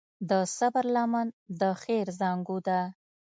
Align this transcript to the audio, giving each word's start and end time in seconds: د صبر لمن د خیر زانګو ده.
د 0.29 0.31
صبر 0.57 0.85
لمن 0.95 1.27
د 1.59 1.61
خیر 1.81 2.07
زانګو 2.19 2.57
ده. 2.67 2.81